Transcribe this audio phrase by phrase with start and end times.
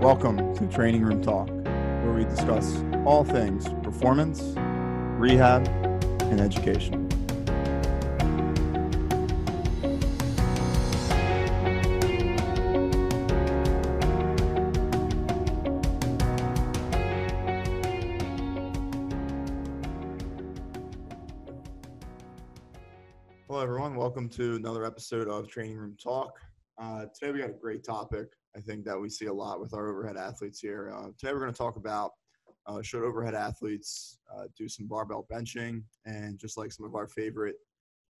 [0.00, 4.40] Welcome to Training Room Talk, where we discuss all things performance,
[5.18, 5.66] rehab,
[6.22, 7.08] and education.
[23.48, 23.96] Hello, everyone.
[23.96, 26.38] Welcome to another episode of Training Room Talk.
[26.80, 28.28] Uh, today, we got a great topic.
[28.58, 30.92] I think that we see a lot with our overhead athletes here.
[30.92, 32.10] Uh, today, we're going to talk about
[32.66, 37.06] uh, should overhead athletes uh, do some barbell benching and just like some of our
[37.06, 37.54] favorite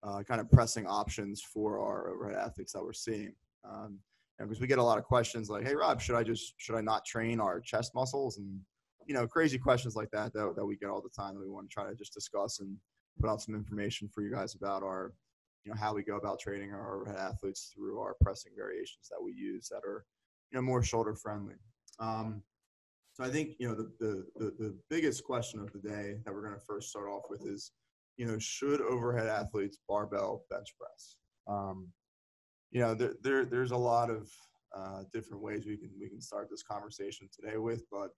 [0.04, 3.34] uh, kind of pressing options for our overhead athletes that we're seeing.
[3.68, 3.98] Um,
[4.38, 6.80] because we get a lot of questions like, "Hey, Rob, should I just should I
[6.82, 8.60] not train our chest muscles?" and
[9.06, 11.50] you know, crazy questions like that that, that we get all the time that we
[11.50, 12.76] want to try to just discuss and
[13.20, 15.14] put out some information for you guys about our
[15.64, 19.20] you know how we go about training our overhead athletes through our pressing variations that
[19.20, 20.04] we use that are
[20.50, 21.54] you know more shoulder friendly.
[22.00, 22.42] Um,
[23.12, 26.32] so I think you know the, the, the the biggest question of the day that
[26.32, 27.72] we're going to first start off with is
[28.16, 31.16] you know should overhead athletes barbell bench press?
[31.46, 31.88] Um,
[32.70, 34.30] you know there, there there's a lot of
[34.76, 38.10] uh, different ways we can we can start this conversation today with, but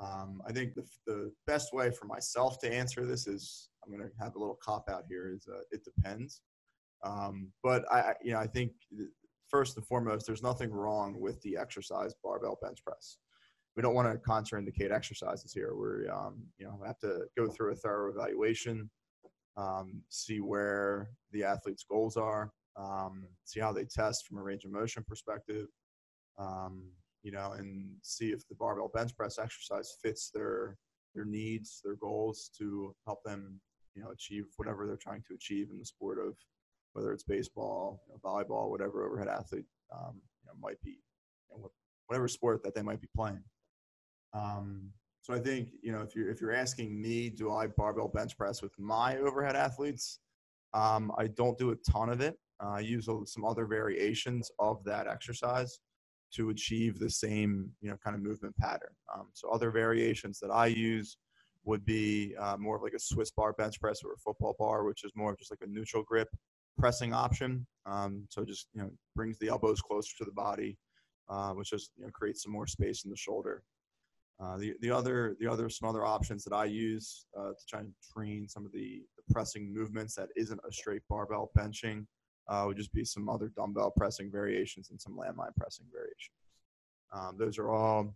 [0.00, 4.06] um, I think the, the best way for myself to answer this is I'm going
[4.06, 6.42] to have a little cop out here is uh, it depends.
[7.04, 8.72] Um, but I, you know, I think
[9.48, 13.18] first and foremost, there's nothing wrong with the exercise barbell bench press.
[13.76, 15.74] We don't want to contraindicate exercises here.
[15.74, 18.90] We, um, you know, have to go through a thorough evaluation,
[19.56, 24.64] um, see where the athlete's goals are, um, see how they test from a range
[24.64, 25.66] of motion perspective,
[26.38, 26.84] um,
[27.22, 30.76] you know, and see if the barbell bench press exercise fits their
[31.14, 33.58] their needs, their goals to help them,
[33.94, 36.34] you know, achieve whatever they're trying to achieve in the sport of
[36.96, 40.98] whether it's baseball, you know, volleyball, whatever overhead athlete um, you know, might be,
[41.50, 41.70] you know,
[42.06, 43.42] whatever sport that they might be playing.
[44.32, 48.08] Um, so I think you know if you're if you're asking me, do I barbell
[48.08, 50.20] bench press with my overhead athletes?
[50.72, 52.38] Um, I don't do a ton of it.
[52.62, 55.80] Uh, I use some other variations of that exercise
[56.34, 58.94] to achieve the same you know kind of movement pattern.
[59.14, 61.18] Um, so other variations that I use
[61.64, 64.84] would be uh, more of like a Swiss bar bench press or a football bar,
[64.84, 66.28] which is more of just like a neutral grip
[66.78, 67.66] pressing option.
[67.86, 70.76] Um, so just you know brings the elbows closer to the body,
[71.28, 73.62] uh, which just you know creates some more space in the shoulder.
[74.38, 77.80] Uh, the the other the other some other options that I use uh, to try
[77.80, 82.04] and train some of the, the, pressing movements that isn't a straight barbell benching
[82.48, 86.36] uh, would just be some other dumbbell pressing variations and some landmine pressing variations.
[87.14, 88.14] Um, those are all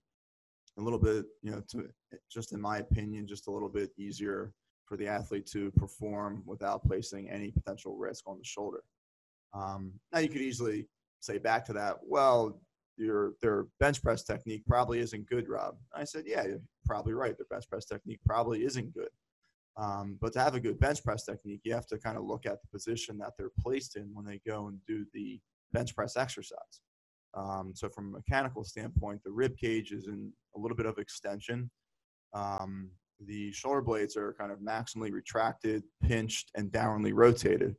[0.78, 1.88] a little bit you know to
[2.30, 4.52] just in my opinion just a little bit easier
[4.90, 8.82] for the athlete to perform without placing any potential risk on the shoulder.
[9.54, 10.88] Um, now you could easily
[11.20, 12.60] say back to that, well,
[12.96, 15.76] your their bench press technique probably isn't good, Rob.
[15.94, 17.36] I said, yeah, you're probably right.
[17.38, 19.08] Their bench press technique probably isn't good.
[19.76, 22.44] Um, but to have a good bench press technique, you have to kind of look
[22.44, 25.40] at the position that they're placed in when they go and do the
[25.72, 26.80] bench press exercise.
[27.34, 30.98] Um, so from a mechanical standpoint, the rib cage is in a little bit of
[30.98, 31.70] extension.
[32.34, 32.90] Um,
[33.26, 37.76] the shoulder blades are kind of maximally retracted, pinched, and downwardly rotated.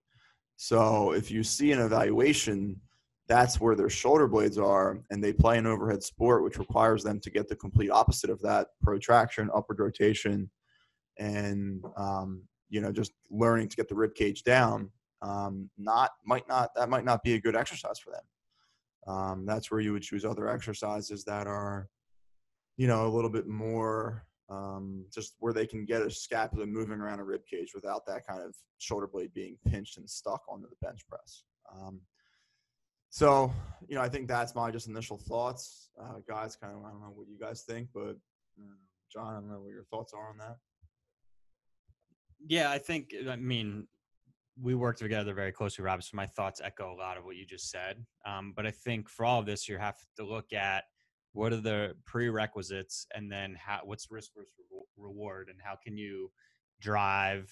[0.58, 2.80] So if you see an evaluation,
[3.28, 7.20] that's where their shoulder blades are, and they play an overhead sport, which requires them
[7.22, 10.50] to get the complete opposite of that protraction, upward rotation,
[11.18, 14.92] and um, you know just learning to get the rib cage down.
[15.22, 18.24] Um, not might not that might not be a good exercise for them.
[19.08, 21.90] Um, that's where you would choose other exercises that are,
[22.78, 27.00] you know, a little bit more um, just where they can get a scapula moving
[27.00, 30.68] around a rib cage without that kind of shoulder blade being pinched and stuck onto
[30.68, 31.44] the bench press.
[31.74, 32.02] Um,
[33.10, 33.52] so,
[33.88, 36.56] you know, I think that's my just initial thoughts, uh, guys.
[36.56, 38.16] Kind of, I don't know what you guys think, but
[38.60, 38.76] uh,
[39.12, 40.58] John, I don't know what your thoughts are on that.
[42.48, 43.14] Yeah, I think.
[43.30, 43.88] I mean,
[44.62, 46.04] we work together very closely, Rob.
[46.04, 48.04] So my thoughts echo a lot of what you just said.
[48.26, 50.86] Um, but I think for all of this, you have to look at
[51.34, 54.52] what are the prerequisites and then how what's risk versus
[54.98, 56.32] reward and how can you
[56.80, 57.52] drive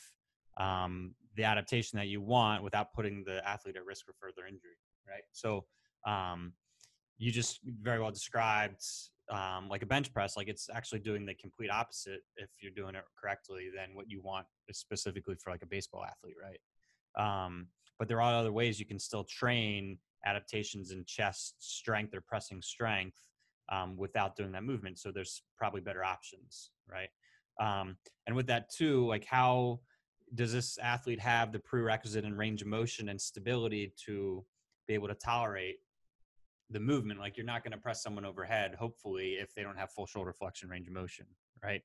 [0.57, 4.77] um, the adaptation that you want without putting the athlete at risk for further injury
[5.07, 5.23] right?
[5.31, 5.65] So
[6.05, 6.53] um,
[7.17, 8.83] you just very well described
[9.31, 12.95] um, like a bench press like it's actually doing the complete opposite if you're doing
[12.95, 16.59] it correctly than what you want specifically for like a baseball athlete right?
[17.17, 17.67] Um,
[17.97, 22.61] but there are other ways you can still train adaptations in chest strength or pressing
[22.61, 23.17] strength
[23.71, 24.99] um, without doing that movement.
[24.99, 27.09] So there's probably better options, right?
[27.59, 29.79] Um, and with that too, like how
[30.35, 34.45] does this athlete have the prerequisite and range of motion and stability to
[34.87, 35.77] be able to tolerate
[36.69, 37.19] the movement.
[37.19, 40.33] Like you're not going to press someone overhead, hopefully, if they don't have full shoulder
[40.33, 41.25] flexion range of motion,
[41.63, 41.81] right?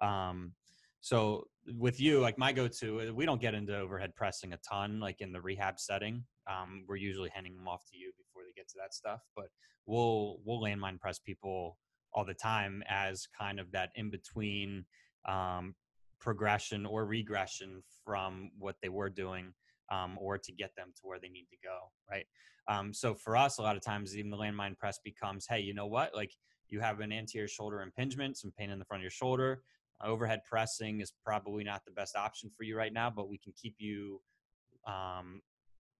[0.00, 0.52] Um,
[1.00, 1.48] so
[1.78, 5.20] with you, like my go-to, uh, we don't get into overhead pressing a ton, like
[5.20, 6.24] in the rehab setting.
[6.50, 8.12] Um, we're usually handing them off to you
[8.62, 9.46] get to that stuff, but
[9.86, 11.78] we'll we'll landmine press people
[12.14, 14.84] all the time as kind of that in between
[15.28, 15.74] um,
[16.20, 19.52] progression or regression from what they were doing
[19.90, 21.78] um, or to get them to where they need to go
[22.10, 22.26] right?
[22.68, 25.74] Um, so for us a lot of times even the landmine press becomes hey you
[25.74, 26.14] know what?
[26.14, 26.32] Like
[26.68, 29.62] you have an anterior shoulder impingement some pain in the front of your shoulder.
[30.04, 33.52] Overhead pressing is probably not the best option for you right now but we can
[33.60, 34.20] keep you
[34.86, 35.40] um,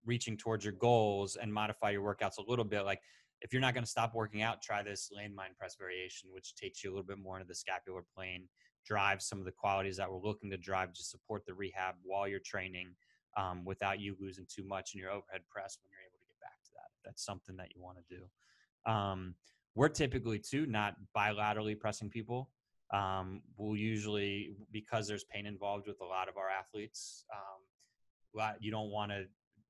[0.04, 3.00] reaching towards your goals and modify your workouts a little bit like
[3.40, 6.82] if you're not going to stop working out try this landmine press variation which takes
[6.82, 8.48] you a little bit more into the scapular plane
[8.86, 12.26] drive some of the qualities that we're looking to drive to support the rehab while
[12.26, 12.94] you're training
[13.36, 16.40] um, without you losing too much in your overhead press when you're able to get
[16.40, 16.90] back to that.
[17.04, 18.90] That's something that you want to do.
[18.90, 19.34] Um,
[19.74, 22.50] we're typically too not bilaterally pressing people.
[22.92, 27.24] Um, we'll usually because there's pain involved with a lot of our athletes.
[27.32, 29.24] Um, you don't want to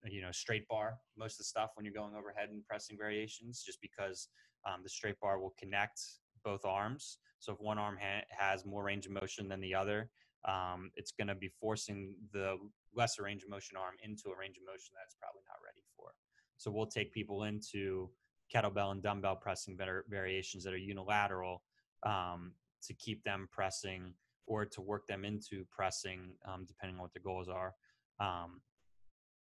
[0.09, 3.63] you know straight bar most of the stuff when you're going overhead and pressing variations
[3.65, 4.29] just because
[4.67, 6.01] um, the straight bar will connect
[6.45, 7.19] both arms.
[7.39, 10.11] So if one arm ha- has more range of motion than the other
[10.45, 12.57] um, it's going to be forcing the
[12.95, 16.11] lesser range of motion arm into a range of motion that's probably not ready for.
[16.57, 18.11] So we'll take people into
[18.55, 21.63] kettlebell and dumbbell pressing better variations that are unilateral
[22.05, 22.53] um,
[22.83, 24.15] to keep them pressing
[24.47, 27.75] or to work them into pressing um, depending on what their goals are.
[28.21, 28.61] Um,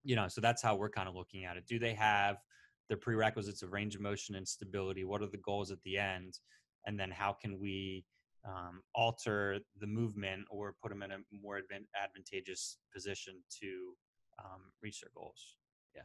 [0.03, 1.65] you know, so that's how we're kind of looking at it.
[1.67, 2.37] Do they have
[2.89, 5.03] the prerequisites of range of motion and stability?
[5.03, 6.39] What are the goals at the end?
[6.85, 8.05] And then how can we
[8.45, 11.61] um, alter the movement or put them in a more
[12.03, 13.93] advantageous position to
[14.43, 15.57] um, reach their goals?
[15.95, 16.01] Yeah.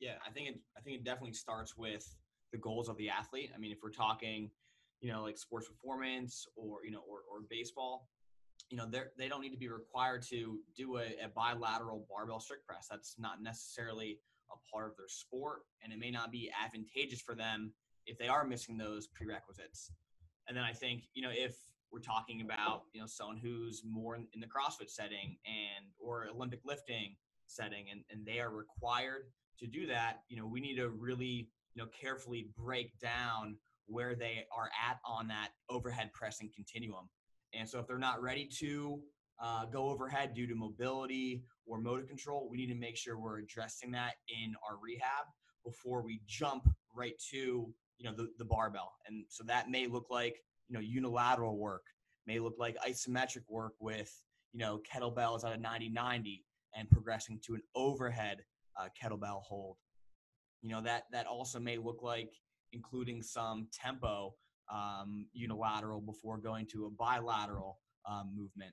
[0.00, 0.60] Yeah, I think it.
[0.76, 2.16] I think it definitely starts with
[2.52, 3.50] the goals of the athlete.
[3.54, 4.50] I mean, if we're talking,
[5.00, 8.08] you know, like sports performance or you know, or, or baseball,
[8.70, 12.40] you know they they don't need to be required to do a, a, bilateral barbell
[12.40, 12.86] strict press.
[12.90, 14.18] That's not necessarily
[14.50, 17.72] a part of their sport and it may not be advantageous for them
[18.06, 19.92] if they are missing those prerequisites.
[20.46, 21.56] And then i think you know if
[21.90, 26.26] we're talking about you know someone who's more in, in the crossfit setting and or
[26.34, 27.16] olympic lifting
[27.46, 29.24] setting and, and they are required
[29.58, 33.56] to do that you know we need to really you know carefully break down
[33.86, 37.08] where they are at on that overhead pressing continuum
[37.54, 39.00] and so if they're not ready to
[39.40, 43.38] uh, go overhead due to mobility or motor control, we need to make sure we're
[43.38, 45.26] addressing that in our rehab
[45.64, 48.92] before we jump right to you know the, the barbell.
[49.06, 50.36] And so that may look like
[50.68, 51.82] you know unilateral work,
[52.26, 54.12] may look like isometric work with
[54.52, 56.42] you know kettlebells at a 90-90
[56.76, 58.38] and progressing to an overhead
[58.78, 59.76] uh, kettlebell hold.
[60.62, 62.32] You know that that also may look like
[62.72, 64.34] including some tempo
[64.70, 67.78] um, unilateral before going to a bilateral
[68.08, 68.72] um, movement.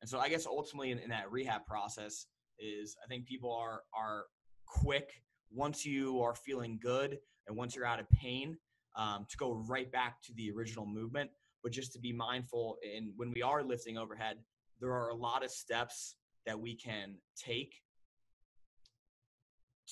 [0.00, 2.26] And so I guess ultimately in, in, that rehab process
[2.58, 4.24] is I think people are are
[4.66, 5.10] quick
[5.50, 8.56] once you are feeling good and once you're out of pain
[8.96, 11.30] um, to go right back to the original movement.
[11.62, 14.38] But just to be mindful in when we are lifting overhead,
[14.80, 16.16] there are a lot of steps
[16.46, 17.74] that we can take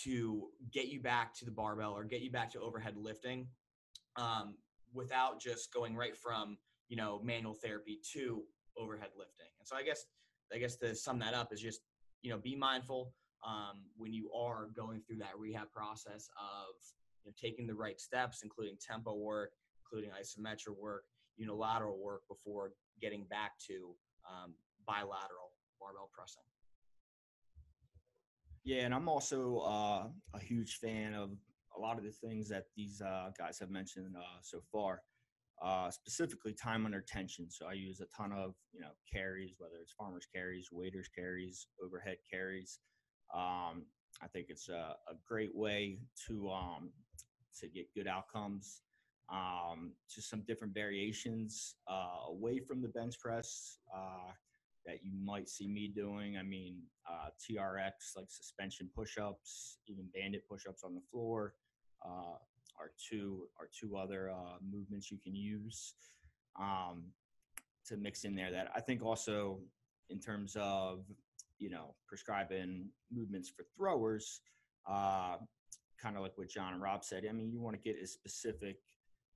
[0.02, 3.46] to get you back to the barbell or get you back to overhead lifting
[4.16, 4.54] um,
[4.94, 6.56] without just going right from
[6.88, 8.42] you know manual therapy to
[8.78, 9.46] overhead lifting.
[9.58, 10.06] And so I guess
[10.52, 11.80] I guess to sum that up is just
[12.22, 13.12] you know be mindful
[13.46, 16.74] um, when you are going through that rehab process of
[17.24, 19.52] you know, taking the right steps, including tempo work,
[19.84, 21.04] including isometric work,
[21.36, 23.94] unilateral work before getting back to
[24.28, 24.54] um,
[24.86, 26.42] bilateral barbell pressing.
[28.64, 31.32] Yeah, and I'm also uh, a huge fan of
[31.76, 35.02] a lot of the things that these uh, guys have mentioned uh, so far,
[35.62, 37.50] uh, specifically time under tension.
[37.50, 41.66] So I use a ton of you know carries, whether it's farmers carries, waiters carries,
[41.82, 42.78] overhead carries.
[43.34, 43.86] Um,
[44.22, 46.90] I think it's a, a great way to um,
[47.60, 48.82] to get good outcomes.
[49.32, 54.32] Um, just some different variations uh, away from the bench press uh,
[54.84, 56.36] that you might see me doing.
[56.36, 61.54] I mean, uh, TRX like suspension push-ups, even banded push-ups on the floor,
[62.04, 62.36] uh,
[62.78, 65.94] are two are two other uh, movements you can use
[66.58, 67.04] um,
[67.86, 68.50] to mix in there.
[68.50, 69.60] That I think also
[70.10, 71.04] in terms of
[71.58, 74.40] you know prescribing movements for throwers,
[74.88, 75.36] uh,
[76.00, 77.24] kind of like what John and Rob said.
[77.28, 78.78] I mean, you want to get as specific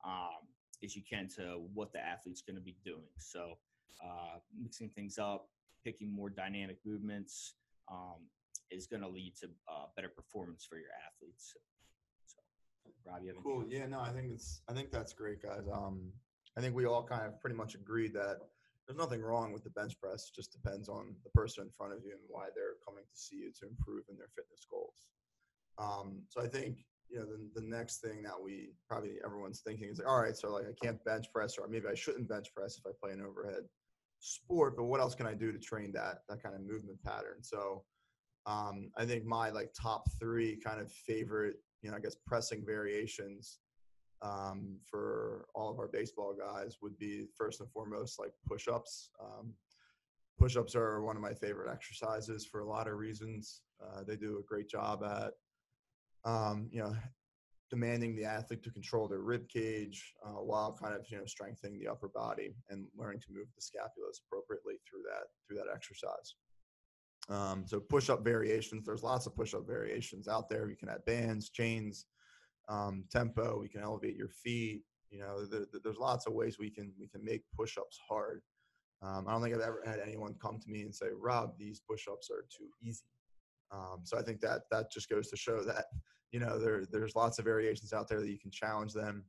[0.05, 0.47] um,
[0.85, 3.09] as you can to what the athlete's going to be doing.
[3.19, 3.59] So
[4.05, 5.49] uh, mixing things up,
[5.85, 7.55] picking more dynamic movements.
[7.91, 8.29] Um,
[8.71, 11.55] is going to lead to uh, better performance for your athletes.
[13.05, 13.63] Rob, you have Cool.
[13.63, 13.81] anything?
[13.81, 15.67] Yeah, no, I think it's I think that's great, guys.
[15.73, 16.13] Um,
[16.57, 18.39] I think we all kind of pretty much agreed that
[18.87, 20.31] there's nothing wrong with the bench press.
[20.31, 23.17] It just depends on the person in front of you and why they're coming to
[23.17, 25.07] see you to improve in their fitness goals.
[25.79, 26.79] Um, so I think
[27.09, 30.37] you know the, the next thing that we probably everyone's thinking is like, all right,
[30.37, 33.13] so like I can't bench press, or maybe I shouldn't bench press if I play
[33.13, 33.65] an overhead
[34.21, 37.43] sport, but what else can I do to train that that kind of movement pattern?
[37.43, 37.85] So
[38.47, 42.65] um, I think my like top three kind of favorite, you know, I guess pressing
[42.65, 43.61] variations
[44.23, 49.11] um, for all of our baseball guys would be first and foremost like push-ups.
[49.23, 49.53] Um,
[50.39, 53.63] push-ups are one of my favorite exercises for a lot of reasons.
[53.83, 55.33] Uh, they do a great job at,
[56.29, 56.95] um, you know,
[57.71, 61.79] demanding the athlete to control their rib cage uh, while kind of you know strengthening
[61.79, 66.35] the upper body and learning to move the scapulas appropriately through that through that exercise.
[67.29, 68.87] Um, so push-up variations.
[68.87, 70.69] There's lots of push-up variations out there.
[70.69, 72.07] You can add bands, chains,
[72.69, 73.59] um, tempo.
[73.61, 74.83] We can elevate your feet.
[75.11, 78.43] You know, the, the, there's lots of ways we can we can make push-ups hard.
[79.01, 81.81] Um, I don't think I've ever had anyone come to me and say, "Rob, these
[81.89, 83.07] push-ups are too easy."
[83.71, 85.87] Um, so I think that that just goes to show that
[86.33, 89.25] you know there there's lots of variations out there that you can challenge them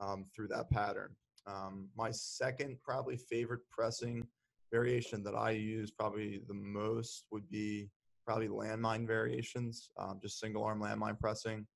[0.00, 1.14] um, through that pattern.
[1.46, 4.26] Um, my second probably favorite pressing
[4.70, 7.90] variation that I use probably the most would be
[8.24, 11.66] probably landmine variations, um, just single arm landmine pressing.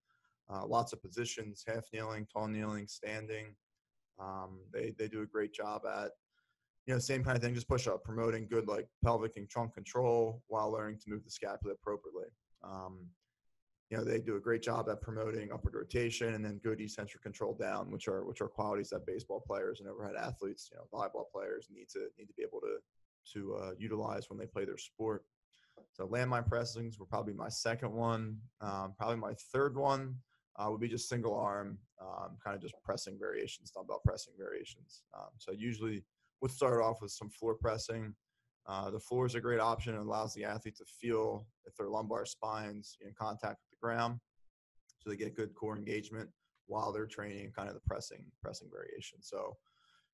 [0.50, 3.54] Uh, lots of positions, half kneeling, tall kneeling, standing.
[4.18, 6.12] Um, they they do a great job at
[6.86, 9.74] you know same kind of thing, just push up, promoting good like pelvic and trunk
[9.74, 12.28] control while learning to move the scapula appropriately.
[12.64, 13.06] Um,
[13.90, 17.22] you know they do a great job at promoting upward rotation and then good eccentric
[17.22, 20.84] control down, which are which are qualities that baseball players and overhead athletes, you know,
[20.92, 22.76] volleyball players need to need to be able to
[23.32, 25.24] to uh, utilize when they play their sport.
[25.92, 28.38] So landmine pressings were probably my second one.
[28.60, 30.16] Um, probably my third one
[30.56, 35.02] uh, would be just single arm, um, kind of just pressing variations, dumbbell pressing variations.
[35.16, 36.04] Um, so usually
[36.40, 38.14] would start off with some floor pressing.
[38.66, 39.94] Uh, the floor is a great option.
[39.94, 44.18] It allows the athlete to feel if their lumbar spines in contact ground,
[44.98, 46.28] so they get good core engagement
[46.66, 49.18] while they're training kind of the pressing pressing variation.
[49.20, 49.56] So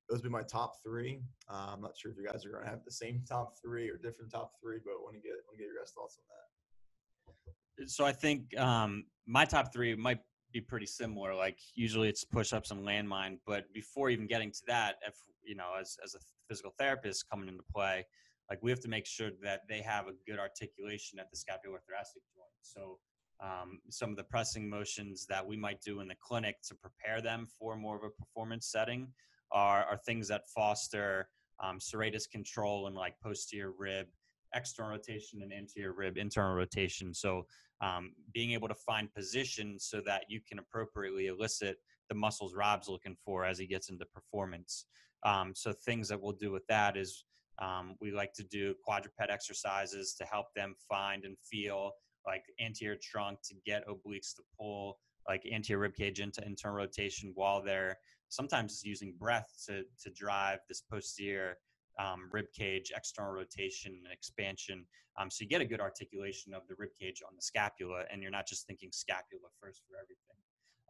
[0.09, 1.21] those would be my top three.
[1.51, 3.89] Uh, I'm not sure if you guys are going to have the same top three
[3.89, 6.25] or different top three, but want to get want to get your guys' thoughts on
[6.29, 7.91] that.
[7.91, 10.21] So I think um, my top three might
[10.53, 11.35] be pretty similar.
[11.35, 15.73] Like usually it's push-ups and landmine, but before even getting to that, if you know,
[15.79, 16.19] as as a
[16.49, 18.07] physical therapist coming into play,
[18.49, 22.23] like we have to make sure that they have a good articulation at the scapulothoracic
[22.35, 22.55] joint.
[22.63, 22.99] So
[23.45, 27.21] um, some of the pressing motions that we might do in the clinic to prepare
[27.21, 29.09] them for more of a performance setting
[29.53, 31.29] are, are things that foster
[31.63, 34.07] um, serratus control and like posterior rib,
[34.55, 37.13] external rotation and anterior rib, internal rotation.
[37.13, 37.47] So
[37.81, 41.77] um, being able to find position so that you can appropriately elicit
[42.09, 44.87] the muscles Rob's looking for as he gets into performance.
[45.25, 47.25] Um, so things that we'll do with that is
[47.61, 51.93] um, we like to do quadruped exercises to help them find and feel
[52.27, 57.33] like anterior trunk to get obliques to pull like anterior rib cage into internal rotation
[57.35, 57.97] while they're
[58.29, 61.57] sometimes using breath to to drive this posterior
[61.99, 64.85] um, rib cage external rotation and expansion.
[65.19, 68.21] Um, so you get a good articulation of the rib cage on the scapula, and
[68.21, 70.35] you're not just thinking scapula first for everything.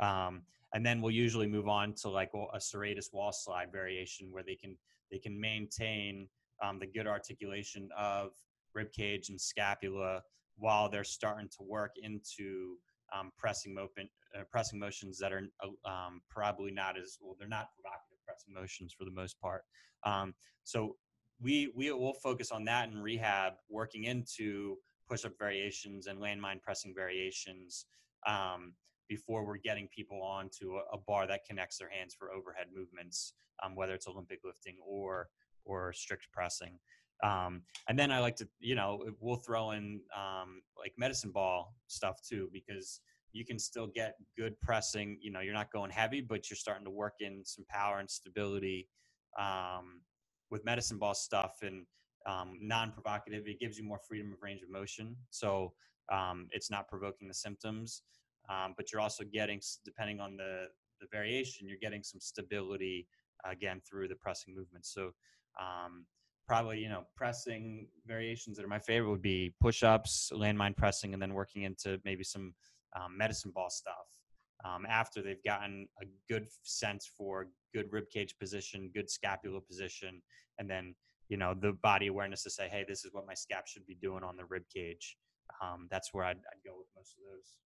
[0.01, 4.43] Um, and then we'll usually move on to like a serratus wall slide variation where
[4.43, 4.77] they can
[5.11, 6.27] they can maintain
[6.63, 8.31] um, the good articulation of
[8.75, 10.23] rib cage and scapula
[10.57, 12.77] while they're starting to work into
[13.17, 17.37] um, pressing, mo- uh, pressing motions that are uh, um, probably not as well.
[17.39, 19.63] They're not provocative pressing motions for the most part.
[20.05, 20.35] Um,
[20.65, 20.97] so
[21.41, 24.77] we we will focus on that in rehab, working into
[25.09, 27.87] push-up variations and landmine pressing variations
[28.27, 28.73] um,
[29.09, 33.35] before we're getting people onto a, a, bar that connects their hands for overhead movements,
[33.63, 35.29] um, whether it's Olympic lifting or
[35.65, 36.79] or strict pressing.
[37.29, 38.91] Um, and then I like to, you know,
[39.21, 43.01] we'll throw in um, like medicine ball stuff too, because
[43.33, 45.19] you can still get good pressing.
[45.21, 48.11] You know, you're not going heavy, but you're starting to work in some power and
[48.11, 48.89] stability
[49.39, 50.03] um,
[50.51, 51.87] with medicine ball stuff and
[52.27, 53.43] um, non-provocative.
[53.47, 55.73] It gives you more freedom of range of motion, so
[56.13, 58.03] um, it's not provoking the symptoms.
[58.51, 60.67] Um, but you're also getting, depending on the
[61.01, 63.09] the variation, you're getting some stability
[63.45, 64.87] again through the pressing movement.
[64.87, 65.11] So
[65.61, 66.07] um,
[66.47, 71.23] probably you know pressing variations that are my favorite would be push-ups landmine pressing and
[71.23, 72.55] then working into maybe some
[72.97, 74.07] um, medicine ball stuff
[74.65, 80.21] um, after they've gotten a good sense for good rib cage position good scapula position
[80.59, 80.95] and then
[81.29, 83.97] you know the body awareness to say hey this is what my scap should be
[83.97, 85.17] doing on the rib cage.
[85.63, 87.59] Um, that's where I'd, I'd, go with most of those.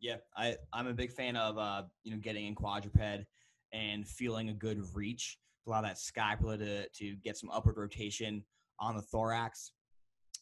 [0.00, 3.24] Yeah, I I'm a big fan of uh, you know getting in quadruped
[3.72, 8.44] and feeling a good reach to allow that scapula to to get some upward rotation
[8.78, 9.72] on the thorax.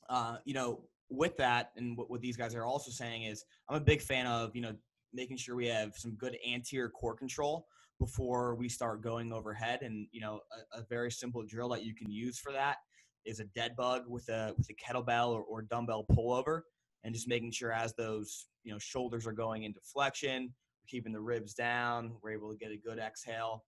[0.08, 3.76] Uh, you know, with that, and what, what these guys are also saying is, I'm
[3.76, 4.74] a big fan of you know
[5.12, 7.66] making sure we have some good anterior core control
[7.98, 9.80] before we start going overhead.
[9.82, 10.40] And you know,
[10.74, 12.76] a, a very simple drill that you can use for that
[13.24, 16.62] is a dead bug with a with a kettlebell or, or dumbbell pullover,
[17.04, 20.54] and just making sure as those you know shoulders are going into flexion,
[20.88, 23.64] keeping the ribs down, we're able to get a good exhale,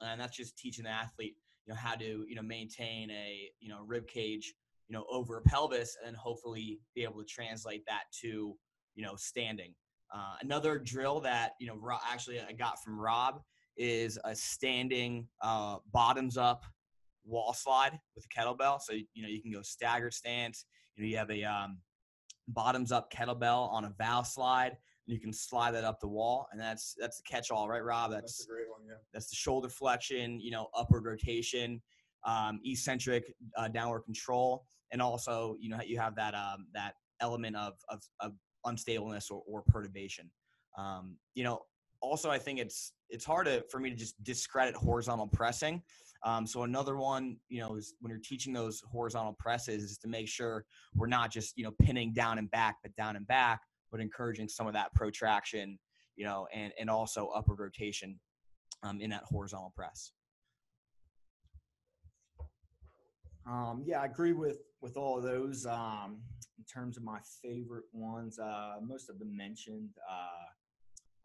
[0.00, 3.68] and that's just teaching the athlete you know how to you know maintain a you
[3.68, 4.54] know rib cage
[4.88, 8.56] you know over a pelvis and hopefully be able to translate that to
[8.94, 9.74] you know standing
[10.12, 11.78] uh, another drill that you know
[12.10, 13.40] actually I got from Rob
[13.76, 16.64] is a standing uh, bottoms up
[17.24, 18.80] wall slide with a kettlebell.
[18.80, 20.64] So you know you can go staggered stance.
[20.96, 21.78] You know you have a um,
[22.48, 24.72] bottoms up kettlebell on a Valslide.
[25.10, 27.82] And you can slide that up the wall, and that's that's the catch all, right,
[27.82, 28.12] Rob?
[28.12, 28.82] That's, that's a great one.
[28.86, 28.94] Yeah.
[29.12, 30.40] That's the shoulder flexion.
[30.40, 31.82] You know, upward rotation,
[32.24, 37.56] um, eccentric uh, downward control, and also you know you have that um, that element
[37.56, 40.30] of, of, of unstableness or, or perturbation.
[40.78, 41.62] Um, you know,
[42.00, 45.82] also I think it's it's hard to, for me to just discredit horizontal pressing.
[46.24, 50.08] Um, so another one, you know, is when you're teaching those horizontal presses, is to
[50.08, 53.62] make sure we're not just you know pinning down and back, but down and back,
[53.90, 55.78] but encouraging some of that protraction,
[56.16, 58.18] you know, and and also upward rotation
[58.82, 60.12] um, in that horizontal press.
[63.46, 65.66] Um, yeah, I agree with with all of those.
[65.66, 66.18] Um,
[66.58, 69.90] in terms of my favorite ones, uh, most of them mentioned.
[70.08, 70.48] Uh,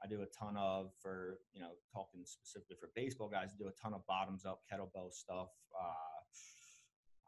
[0.03, 3.49] I do a ton of for you know talking specifically for baseball guys.
[3.53, 5.49] I do a ton of bottoms up kettlebell stuff.
[5.73, 6.15] Uh,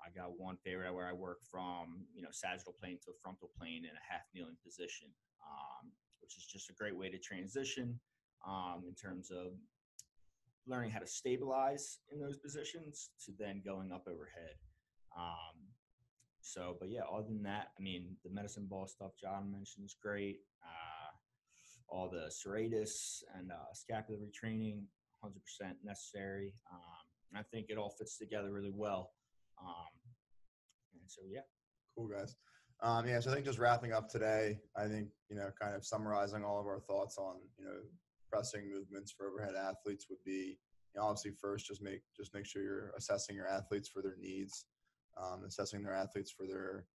[0.06, 3.84] I got one favorite where I work from you know sagittal plane to frontal plane
[3.84, 5.10] in a half kneeling position,
[5.48, 8.00] um, which is just a great way to transition
[8.48, 9.54] um, in terms of
[10.68, 14.56] learning how to stabilize in those positions to then going up overhead.
[15.18, 15.56] Um,
[16.42, 19.96] so, but yeah, other than that, I mean, the medicine ball stuff John mentioned is
[20.02, 20.40] great.
[20.64, 21.12] Uh,
[21.90, 24.84] all the serratus and uh, scapular retraining,
[25.24, 25.32] 100%
[25.84, 26.54] necessary.
[26.72, 29.12] Um, I think it all fits together really well.
[29.62, 29.92] Um,
[30.94, 31.42] and so, yeah.
[31.96, 32.36] Cool, guys.
[32.82, 35.84] Um, yeah, so I think just wrapping up today, I think, you know, kind of
[35.84, 37.80] summarizing all of our thoughts on, you know,
[38.30, 40.60] pressing movements for overhead athletes would be,
[40.94, 44.18] you know, obviously first just make just make sure you're assessing your athletes for their
[44.20, 44.66] needs
[45.22, 46.86] um, assessing their athletes for their,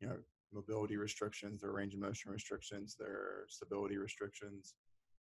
[0.00, 0.16] you know,
[0.52, 4.74] mobility restrictions, their range of motion restrictions, their stability restrictions,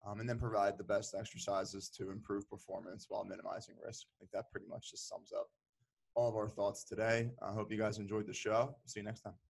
[0.06, 4.08] um, and then provide the best exercises to improve performance while minimizing risk.
[4.10, 5.48] I think that pretty much just sums up
[6.16, 7.32] all of our thoughts today.
[7.42, 8.76] I hope you guys enjoyed the show.
[8.86, 9.51] See you next time.